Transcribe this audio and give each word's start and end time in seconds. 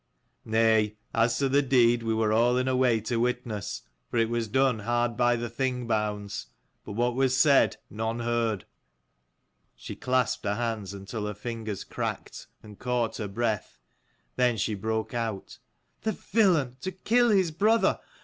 "Nay; 0.45 0.95
as 1.13 1.37
to 1.37 1.47
the 1.47 1.61
deed 1.61 2.01
we 2.01 2.11
were 2.15 2.33
all 2.33 2.57
in 2.57 2.67
a 2.67 2.75
way 2.75 2.99
to 3.01 3.19
witness; 3.19 3.83
for 4.09 4.17
it 4.17 4.31
was 4.31 4.47
done 4.47 4.79
hard 4.79 5.15
by 5.15 5.35
the 5.35 5.47
Thing 5.47 5.85
bounds. 5.85 6.47
But 6.83 6.93
what 6.93 7.13
was 7.13 7.37
said 7.37 7.77
none 7.87 8.17
heard." 8.21 8.65
She 9.75 9.95
clasped 9.95 10.43
her 10.43 10.55
hands 10.55 10.95
until 10.95 11.27
her 11.27 11.35
fingers 11.35 11.83
cracked, 11.83 12.47
and 12.63 12.79
caught 12.79 13.17
her 13.17 13.27
breath: 13.27 13.77
then 14.37 14.57
she 14.57 14.73
broke 14.73 15.13
out," 15.13 15.59
the 16.01 16.13
villain 16.13 16.77
to 16.81 16.91
kill 16.91 17.29
his 17.29 17.51
brother. 17.51 17.99